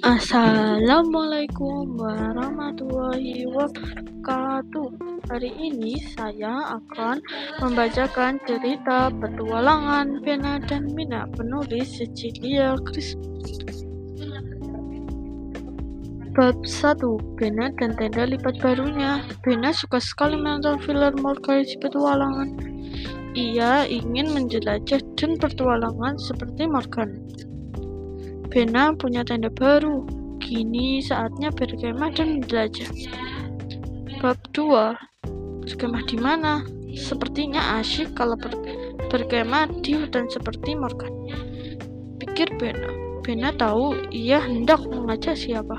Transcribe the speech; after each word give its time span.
Assalamualaikum 0.00 2.00
warahmatullahi 2.00 3.44
wabarakatuh. 3.52 4.96
Hari 5.28 5.52
ini 5.60 6.00
saya 6.16 6.80
akan 6.80 7.20
membacakan 7.60 8.40
cerita 8.48 9.12
petualangan 9.12 10.24
Bena 10.24 10.56
dan 10.64 10.88
Mina 10.96 11.28
penulis 11.36 12.00
Cecilia 12.00 12.80
Chris. 12.80 13.12
Bab 16.32 16.56
1 16.64 17.36
Bena 17.36 17.68
dan 17.76 17.92
tenda 17.92 18.24
lipat 18.24 18.56
barunya. 18.64 19.20
Bena 19.44 19.68
suka 19.68 20.00
sekali 20.00 20.40
menonton 20.40 20.80
film 20.80 21.12
Morgana 21.20 21.76
petualangan. 21.76 22.48
Ia 23.36 23.84
ingin 23.84 24.32
menjelajah 24.32 25.04
dan 25.20 25.36
bertualangan 25.36 26.16
seperti 26.16 26.64
Morgan. 26.64 27.20
Bena 28.50 28.90
punya 28.98 29.22
tenda 29.22 29.46
baru. 29.46 30.02
Kini 30.42 30.98
saatnya 30.98 31.54
berkemah 31.54 32.10
dan 32.10 32.42
menjelajah. 32.42 32.90
Bab 34.18 34.42
2. 34.50 34.98
Berkemah 35.62 36.02
di 36.10 36.18
mana? 36.18 36.66
Sepertinya 36.90 37.78
asyik 37.78 38.18
kalau 38.18 38.34
ber 38.34 38.50
berkemah 39.06 39.70
di 39.86 39.94
hutan 39.94 40.26
seperti 40.26 40.74
Morgan. 40.74 41.14
Pikir 42.18 42.50
Bena. 42.58 42.90
Bena 43.22 43.54
tahu 43.54 43.94
ia 44.10 44.42
hendak 44.42 44.82
mengajak 44.82 45.38
siapa. 45.38 45.78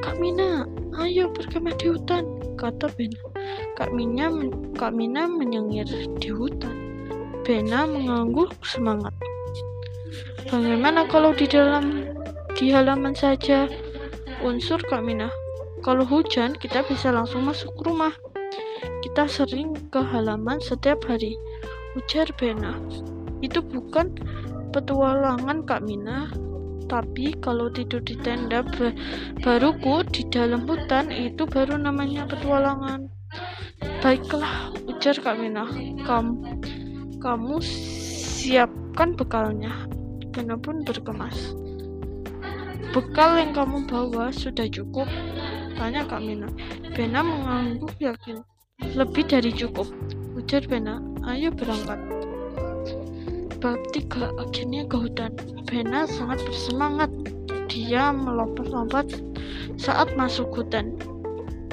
Kak 0.00 0.16
Mina, 0.16 0.64
ayo 1.04 1.28
berkemah 1.28 1.76
di 1.76 1.92
hutan, 1.92 2.24
kata 2.56 2.88
Bena. 2.96 3.20
Kak 3.76 3.92
Mina, 3.92 4.32
Kak 4.80 4.96
Mina 4.96 5.28
menyengir 5.28 5.84
di 6.16 6.32
hutan. 6.32 6.72
Bena 7.44 7.84
mengangguk 7.84 8.56
semangat. 8.64 9.12
Bagaimana 10.48 11.04
kalau 11.12 11.36
di 11.36 11.44
dalam 11.44 12.08
di 12.56 12.72
halaman 12.72 13.12
saja? 13.12 13.68
Unsur 14.40 14.80
Kak 14.80 15.04
Mina. 15.04 15.28
Kalau 15.84 16.08
hujan, 16.08 16.56
kita 16.56 16.88
bisa 16.88 17.12
langsung 17.12 17.44
masuk 17.44 17.76
rumah. 17.84 18.16
Kita 19.04 19.28
sering 19.28 19.76
ke 19.92 20.00
halaman 20.00 20.56
setiap 20.56 21.04
hari. 21.04 21.36
Ujar 22.00 22.32
Bena. 22.40 22.80
Itu 23.44 23.60
bukan 23.60 24.16
petualangan 24.72 25.68
Kak 25.68 25.84
Mina, 25.84 26.32
tapi 26.88 27.36
kalau 27.44 27.68
tidur 27.68 28.00
di 28.00 28.16
tenda 28.24 28.64
baruku 29.44 30.00
di 30.08 30.24
dalam 30.32 30.64
hutan 30.64 31.12
itu 31.12 31.44
baru 31.44 31.76
namanya 31.76 32.24
petualangan. 32.24 33.04
Baiklah, 34.00 34.72
ujar 34.88 35.20
Kak 35.20 35.36
Mina. 35.36 35.68
Kamu, 36.08 36.64
kamu 37.20 37.60
siapkan 37.60 39.12
bekalnya. 39.12 39.97
Bena 40.38 40.54
pun 40.54 40.86
berkemas. 40.86 41.34
Bekal 42.94 43.42
yang 43.42 43.50
kamu 43.58 43.90
bawa 43.90 44.30
sudah 44.30 44.70
cukup? 44.70 45.10
Tanya 45.74 46.06
Kak 46.06 46.22
Mina. 46.22 46.46
Bena 46.94 47.26
mengangguk 47.26 47.90
yakin. 47.98 48.46
Lebih 48.94 49.26
dari 49.26 49.50
cukup. 49.50 49.90
Ujar 50.38 50.62
Bena. 50.70 51.02
Ayo 51.26 51.50
berangkat. 51.50 51.98
Bab 53.58 53.82
3 53.90 54.30
akhirnya 54.38 54.86
ke 54.86 55.10
hutan. 55.10 55.34
Bena 55.66 56.06
sangat 56.06 56.38
bersemangat. 56.46 57.10
Dia 57.66 58.14
melompat-lompat 58.14 59.18
saat 59.74 60.14
masuk 60.14 60.54
hutan. 60.54 60.94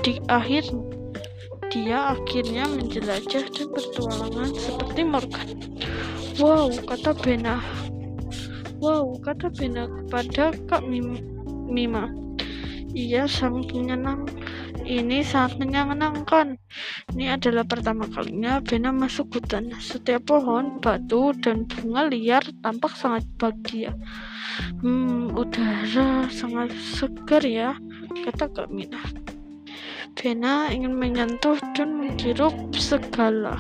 Di 0.02 0.18
akhir 0.26 0.74
dia 1.70 2.18
akhirnya 2.18 2.66
menjelajah 2.66 3.46
dan 3.46 3.68
bertualangan 3.70 4.50
seperti 4.58 5.06
Morgan. 5.06 5.50
Wow, 6.42 6.74
kata 6.90 7.14
Bena. 7.14 7.85
Wow, 8.84 9.16
kata 9.24 9.48
Bena 9.56 9.88
kepada 9.88 10.52
Kak 10.68 10.84
Mim 10.84 11.16
Mima. 11.72 12.12
Ia 12.92 13.24
sangat 13.24 13.72
menyenang. 13.72 14.28
Ini 14.84 15.24
sangat 15.24 15.64
menyenangkan. 15.64 16.60
Ini 17.16 17.40
adalah 17.40 17.64
pertama 17.64 18.04
kalinya 18.12 18.60
Bena 18.60 18.92
masuk 18.92 19.32
hutan. 19.32 19.72
Setiap 19.80 20.28
pohon, 20.28 20.84
batu, 20.84 21.32
dan 21.40 21.64
bunga 21.72 22.12
liar 22.12 22.44
tampak 22.60 22.92
sangat 23.00 23.24
bahagia. 23.40 23.96
Hmm, 24.84 25.32
udara 25.32 26.28
sangat 26.28 26.76
segar 26.76 27.44
ya, 27.48 27.80
kata 28.28 28.52
Kak 28.52 28.68
Mina. 28.68 29.00
Bena 30.20 30.68
ingin 30.68 30.96
menyentuh 30.96 31.60
dan 31.80 31.96
menghirup 31.96 32.56
segala. 32.76 33.56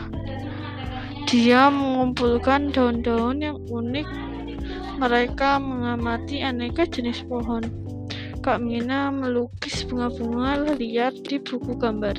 Dia 1.26 1.72
mengumpulkan 1.74 2.70
daun-daun 2.70 3.42
yang 3.42 3.60
unik 3.68 4.35
mereka 4.96 5.60
mengamati 5.60 6.40
aneka 6.40 6.88
jenis 6.88 7.28
pohon. 7.28 7.68
Kak 8.40 8.64
Mina 8.64 9.12
melukis 9.12 9.84
bunga-bunga 9.84 10.78
liar 10.78 11.12
di 11.12 11.42
buku 11.42 11.76
gambar. 11.76 12.16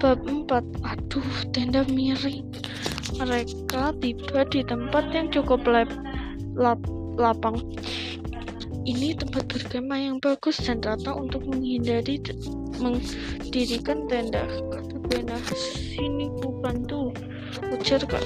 Bab 0.00 0.24
4. 0.24 0.64
Aduh, 0.80 1.30
tenda 1.52 1.84
miring. 1.84 2.48
Mereka 3.20 4.00
tiba 4.00 4.48
di 4.48 4.64
tempat 4.64 5.12
yang 5.12 5.28
cukup 5.28 5.60
lap, 5.68 5.90
lap, 6.56 6.80
lapang. 7.20 7.60
Ini 8.88 9.12
tempat 9.20 9.44
berkemah 9.52 10.00
yang 10.00 10.16
bagus 10.24 10.56
dan 10.64 10.80
rata 10.80 11.12
untuk 11.12 11.44
menghindari 11.44 12.16
mendirikan 12.80 14.08
tenda. 14.08 14.48
Kata 14.72 14.96
Bena, 15.04 15.36
sini 15.52 16.32
ku 16.40 16.64
bantu. 16.64 17.12
Ujar 17.68 18.00
Kak 18.08 18.24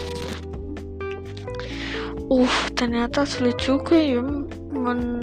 Uh, 2.32 2.48
ternyata 2.72 3.28
sulit 3.28 3.60
juga 3.60 4.00
ya 4.00 4.24
men 4.72 5.20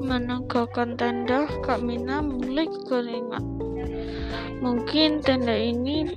menegakkan 0.00 0.96
tenda. 0.96 1.44
Kak 1.60 1.84
Mina 1.84 2.24
mulai 2.24 2.64
keringat. 2.88 3.44
Mungkin 4.64 5.20
tenda 5.20 5.52
ini 5.52 6.16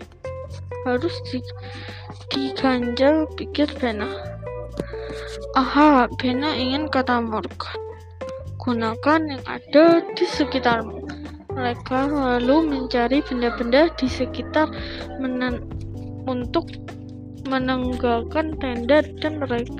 harus 0.87 1.15
di 1.27 1.43
diganjal, 2.31 3.27
pikir 3.35 3.67
Bena. 3.77 4.07
Aha, 5.59 6.07
Bena 6.17 6.55
ingin 6.55 6.87
kata 6.89 7.19
Morgan. 7.19 7.79
Gunakan 8.57 9.21
yang 9.27 9.43
ada 9.43 10.01
di 10.15 10.25
sekitarmu. 10.25 11.03
Mereka 11.53 12.09
lalu 12.09 12.65
mencari 12.65 13.21
benda-benda 13.21 13.91
di 13.99 14.07
sekitar 14.09 14.71
menen 15.21 15.61
untuk 16.25 16.65
menenggalkan 17.47 18.55
tenda 18.59 19.03
dan 19.19 19.39
mereka 19.39 19.75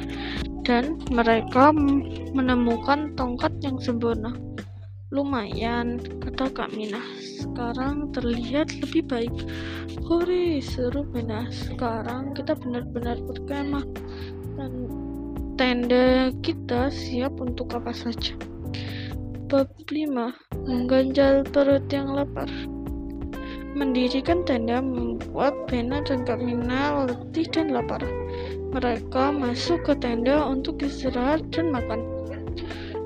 dan 0.64 0.96
mereka 1.12 1.76
menemukan 2.32 3.12
tongkat 3.20 3.52
yang 3.60 3.76
sempurna. 3.80 4.32
Lumayan, 5.14 6.02
kata 6.24 6.50
Kak 6.50 6.74
Mina. 6.74 6.98
Sekarang 7.22 8.10
terlihat 8.16 8.74
lebih 8.82 9.06
baik. 9.06 9.36
Hore, 10.10 10.58
seru 10.64 11.06
Mina. 11.14 11.46
Sekarang 11.54 12.34
kita 12.34 12.58
benar-benar 12.58 13.22
berkemah 13.22 13.86
dan 14.58 14.74
tenda 15.54 16.34
kita 16.42 16.90
siap 16.90 17.38
untuk 17.38 17.78
apa 17.78 17.94
saja. 17.94 18.34
Bab 19.52 19.70
5. 19.86 20.34
Mengganjal 20.66 21.46
perut 21.46 21.86
yang 21.94 22.10
lapar. 22.10 22.50
Mendirikan 23.74 24.46
tenda 24.46 24.86
membuat 24.86 25.66
Bena 25.66 26.06
dan 26.06 26.22
Kak 26.22 26.38
Mina 26.38 27.10
letih 27.10 27.50
dan 27.50 27.74
lapar. 27.74 28.06
Mereka 28.70 29.34
masuk 29.34 29.82
ke 29.90 29.94
tenda 29.98 30.46
untuk 30.46 30.78
istirahat 30.86 31.50
dan 31.50 31.74
makan. 31.74 32.06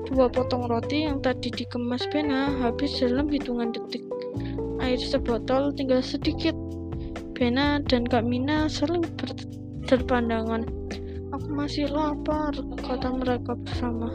Dua 0.08 0.28
potong 0.28 0.68
roti 0.68 1.08
yang 1.08 1.24
tadi 1.24 1.48
dikemas 1.48 2.04
Bena 2.12 2.52
habis 2.60 3.00
dalam 3.00 3.32
hitungan 3.32 3.72
detik. 3.72 4.04
Air 4.84 5.00
sebotol 5.00 5.72
tinggal 5.72 6.04
sedikit. 6.04 6.52
Bena 7.32 7.80
dan 7.88 8.04
Kak 8.04 8.28
Mina 8.28 8.68
saling 8.68 9.04
berpandangan. 9.88 10.68
Aku 11.32 11.48
masih 11.48 11.88
lapar, 11.88 12.52
kata 12.84 13.08
mereka 13.16 13.56
bersama. 13.56 14.12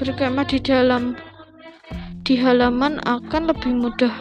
Berkemah 0.00 0.48
di 0.48 0.56
dalam 0.56 1.16
di 2.22 2.38
halaman 2.38 3.02
akan 3.02 3.50
lebih 3.50 3.76
mudah, 3.76 4.14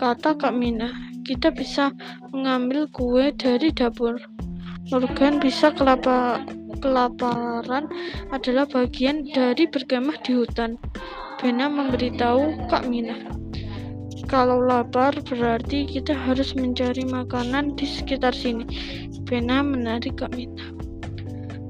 kata 0.00 0.32
Kak 0.32 0.56
Mina. 0.56 0.96
Kita 1.28 1.52
bisa 1.52 1.92
mengambil 2.32 2.88
kue 2.88 3.36
dari 3.36 3.68
dapur. 3.68 4.16
Morgan 4.88 5.36
bisa 5.44 5.68
kelapa, 5.76 6.40
kelaparan 6.80 7.84
adalah 8.32 8.64
bagian 8.64 9.28
dari 9.28 9.68
berkemah 9.68 10.16
di 10.24 10.40
hutan. 10.40 10.80
Bena 11.36 11.68
memberitahu 11.68 12.72
Kak 12.72 12.88
Mina. 12.88 13.12
Kalau 14.24 14.64
lapar 14.64 15.12
berarti 15.20 15.84
kita 15.84 16.16
harus 16.16 16.56
mencari 16.56 17.04
makanan 17.04 17.76
di 17.76 17.84
sekitar 17.84 18.32
sini. 18.32 18.64
Bena 19.28 19.60
menarik 19.60 20.16
Kak 20.16 20.32
Mina. 20.32 20.72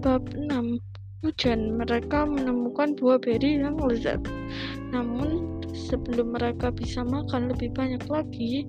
Bab 0.07 0.31
6 0.39 0.79
Hujan, 1.27 1.77
mereka 1.77 2.25
menemukan 2.25 2.97
buah 2.97 3.21
beri 3.21 3.61
yang 3.61 3.77
lezat. 3.77 4.25
Namun, 4.89 5.60
sebelum 5.91 6.39
mereka 6.39 6.71
bisa 6.71 7.03
makan 7.03 7.51
lebih 7.51 7.75
banyak 7.75 8.07
lagi, 8.07 8.65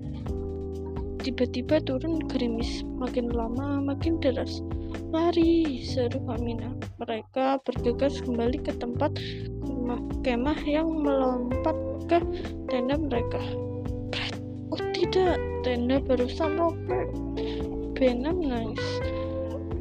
Tiba-tiba 1.22 1.78
turun 1.86 2.18
gerimis, 2.26 2.82
makin 2.98 3.30
lama 3.30 3.78
makin 3.78 4.18
deras. 4.18 4.58
Lari, 5.14 5.78
seru 5.86 6.18
Kamina. 6.26 6.74
Mereka 6.98 7.62
bergegas 7.62 8.18
kembali 8.26 8.58
ke 8.58 8.74
tempat 8.74 9.14
kemah 10.26 10.58
yang 10.66 10.90
melompat 10.90 11.78
ke 12.10 12.18
tenda 12.66 12.98
mereka. 12.98 13.38
Oh 14.74 14.82
tidak, 14.90 15.38
tenda 15.62 16.02
barusan 16.02 16.58
robek. 16.58 17.06
Bena 17.94 18.34
menangis. 18.34 18.82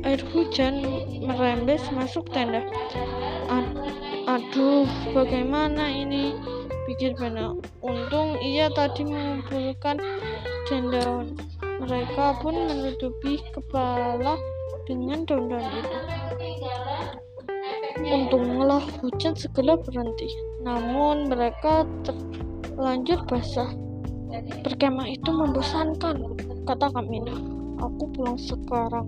Air 0.05 0.21
hujan 0.29 0.85
merembes 1.25 1.81
masuk 1.89 2.29
tenda. 2.29 2.61
Aduh, 4.29 4.85
bagaimana 5.17 5.89
ini? 5.89 6.37
Pikir 6.91 7.15
Bena. 7.15 7.55
Untung 7.79 8.35
ia 8.43 8.67
tadi 8.67 9.07
mengumpulkan 9.07 9.95
daun. 10.67 11.39
Mereka 11.79 12.43
pun 12.43 12.51
menutupi 12.67 13.39
kepala 13.55 14.35
dengan 14.83 15.23
daun-daun 15.23 15.71
itu. 15.71 15.97
Untunglah 17.95 18.83
hujan 18.99 19.39
segera 19.39 19.79
berhenti. 19.79 20.27
Namun 20.67 21.31
mereka 21.31 21.87
terlanjur 22.03 23.23
basah. 23.23 23.71
Berkemah 24.67 25.07
itu 25.15 25.31
membosankan, 25.31 26.27
kata 26.67 26.91
Kamina. 26.91 27.39
Aku 27.79 28.11
pulang 28.11 28.35
sekarang. 28.35 29.07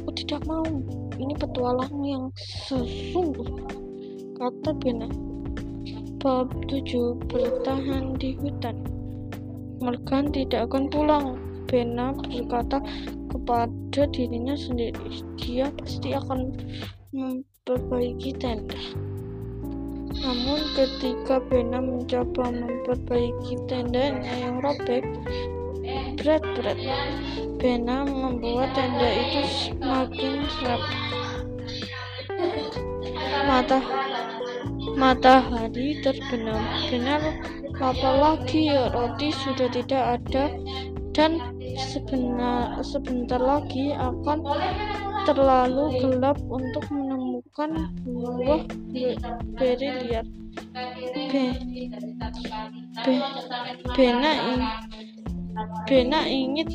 Aku 0.00 0.08
tidak 0.16 0.40
mau. 0.48 0.64
Ini 1.20 1.36
petualang 1.36 2.00
yang 2.00 2.32
sesungguh, 2.64 3.60
kata 4.40 4.72
Bena. 4.80 5.31
Bab 6.22 6.54
7 6.70 7.18
bertahan 7.26 8.14
di 8.14 8.38
hutan. 8.38 8.78
Morgan 9.82 10.30
tidak 10.30 10.70
akan 10.70 10.86
pulang. 10.86 11.34
Bena 11.66 12.14
berkata 12.14 12.78
kepada 13.26 14.06
dirinya 14.14 14.54
sendiri, 14.54 15.26
dia 15.34 15.74
pasti 15.74 16.14
akan 16.14 16.54
memperbaiki 17.10 18.38
tenda. 18.38 18.78
Namun 20.22 20.62
ketika 20.78 21.42
Bena 21.42 21.82
mencoba 21.82 22.54
memperbaiki 22.54 23.58
tendanya 23.66 24.46
yang 24.46 24.62
robek, 24.62 25.02
berat-berat, 26.22 26.78
Bena 27.58 28.06
membuat 28.06 28.70
tenda 28.78 29.10
itu 29.10 29.42
semakin 29.74 30.46
rapuh. 30.62 31.02
Mata 33.42 33.82
matahari 35.02 35.98
terbenam. 35.98 36.62
Benar 36.86 37.42
apa 37.82 38.10
lagi 38.14 38.70
roti 38.70 39.34
sudah 39.34 39.66
tidak 39.74 40.22
ada 40.22 40.54
dan 41.10 41.42
sebenar, 41.90 42.78
sebentar 42.86 43.42
lagi 43.42 43.90
akan 43.98 44.46
terlalu 45.26 45.98
gelap 45.98 46.38
untuk 46.46 46.86
menemukan 46.94 47.90
buah 48.06 48.62
beri 49.58 49.90
liar. 50.06 50.26
Be, 51.32 51.56
be, 53.02 53.14
Bena, 53.96 54.32
in, 54.52 54.60
Bena 55.88 56.20
ingat 56.28 56.68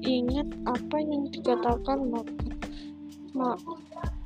ingat 0.00 0.48
apa 0.64 0.96
yang 0.98 1.28
dikatakan 1.28 2.08
makan. 2.08 2.48
Ma, 3.36 3.54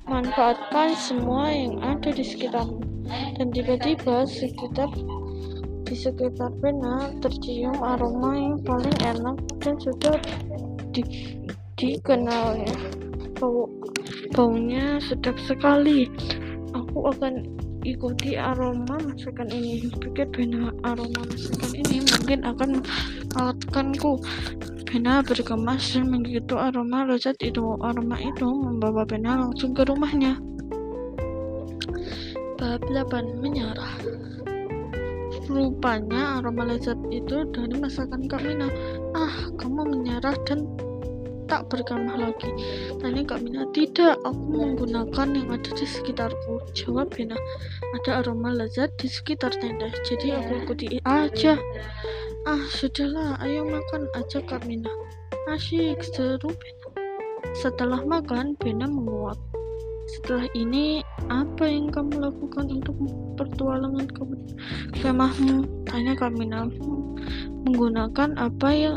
manfaatkan 0.06 0.94
semua 0.94 1.50
yang 1.50 1.82
ada 1.82 2.14
di 2.14 2.22
sekitarmu. 2.22 2.93
Dan 3.38 3.50
tiba-tiba 3.50 4.26
sekitar 4.26 4.90
di 5.84 5.94
sekitar 5.94 6.50
Bena 6.58 7.12
tercium 7.20 7.76
aroma 7.84 8.32
yang 8.32 8.56
paling 8.64 8.96
enak 9.04 9.36
dan 9.60 9.76
sudah 9.76 10.16
di, 10.96 11.02
dikenalnya. 11.76 12.72
Bau, 13.36 13.68
baunya 14.32 14.96
sedap 15.04 15.36
sekali. 15.44 16.08
Aku 16.72 17.10
akan 17.12 17.44
ikuti 17.84 18.40
aroma 18.40 18.96
masakan 18.96 19.52
ini. 19.52 19.92
Pikir 19.92 20.30
Bena 20.32 20.72
aroma 20.88 21.20
masakan 21.28 21.70
ini 21.76 22.00
mungkin 22.00 22.40
akan 22.48 22.70
mengalahkanku. 23.34 24.12
Bena 24.88 25.26
berkemas 25.26 25.90
dan 25.92 26.08
begitu 26.14 26.54
aroma 26.56 27.04
lezat 27.04 27.36
itu. 27.42 27.76
Aroma 27.82 28.16
itu 28.22 28.46
membawa 28.46 29.02
Bena 29.04 29.42
langsung 29.42 29.76
ke 29.76 29.84
rumahnya. 29.84 30.38
Bab 32.64 32.80
8 32.88 33.44
menyerah. 33.44 34.00
Rupanya 35.52 36.40
aroma 36.40 36.64
lezat 36.64 36.96
itu 37.12 37.44
dari 37.52 37.76
masakan 37.76 38.24
Kak 38.24 38.40
Mina. 38.40 38.72
Ah, 39.12 39.52
kamu 39.60 39.92
menyerah 39.92 40.32
dan 40.48 40.64
tak 41.44 41.68
berkamah 41.68 42.16
lagi. 42.16 42.48
Tanya 43.04 43.20
Kak 43.28 43.44
Mina, 43.44 43.68
tidak, 43.76 44.16
aku 44.24 44.48
menggunakan 44.48 45.28
yang 45.36 45.52
ada 45.52 45.70
di 45.76 45.84
sekitarku. 45.84 46.64
Jawab 46.72 47.12
Bena, 47.12 47.36
ada 48.00 48.24
aroma 48.24 48.56
lezat 48.56 48.96
di 48.96 49.12
sekitar 49.12 49.52
tenda, 49.60 49.92
jadi 50.08 50.40
aku 50.40 50.64
ikuti 50.64 51.04
aja. 51.04 51.60
Ah, 52.48 52.64
sudahlah, 52.72 53.44
ayo 53.44 53.68
makan 53.68 54.08
aja 54.16 54.40
Kak 54.40 54.64
Mina. 54.64 54.88
Asyik, 55.52 56.00
seru 56.00 56.48
Bena. 56.48 56.88
Setelah 57.52 58.00
makan, 58.08 58.56
Bena 58.56 58.88
menguap. 58.88 59.36
Setelah 60.04 60.44
ini, 60.52 61.00
apa 61.32 61.64
yang 61.64 61.88
kamu 61.88 62.20
lakukan 62.20 62.68
untuk 62.68 62.96
pertualangan 63.40 64.04
ke 64.04 64.22
kemahmu? 65.00 65.64
Tanya 65.88 66.12
Kamina. 66.12 66.68
Menggunakan 67.64 68.36
apa 68.36 68.68
yang 68.76 68.96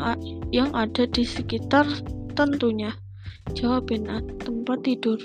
yang 0.52 0.70
ada 0.76 1.08
di 1.08 1.24
sekitar 1.24 1.88
tentunya. 2.36 2.92
Jawab 3.56 3.88
tempat 4.44 4.84
tidur. 4.84 5.16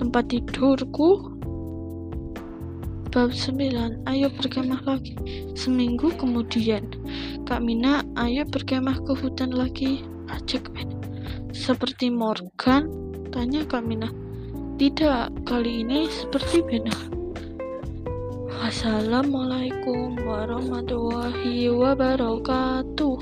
Tempat 0.00 0.32
tidurku 0.32 1.38
Bab 3.08 3.32
9 3.32 4.04
Ayo 4.04 4.28
berkemah 4.36 4.84
lagi 4.84 5.16
Seminggu 5.56 6.12
kemudian 6.20 6.92
Kak 7.48 7.64
Mina 7.64 8.04
Ayo 8.20 8.44
berkemah 8.44 9.00
ke 9.00 9.16
hutan 9.16 9.56
lagi 9.56 10.04
Ajak 10.28 10.68
Bena 10.76 10.92
Seperti 11.56 12.12
Morgan 12.12 12.92
Tanya 13.32 13.64
Kak 13.64 13.80
Mina 13.80 14.12
tidak, 14.78 15.34
kali 15.42 15.82
ini 15.82 16.06
seperti 16.06 16.62
benar. 16.62 17.02
Assalamualaikum 18.62 20.14
warahmatullahi 20.22 21.66
wabarakatuh. 21.66 23.18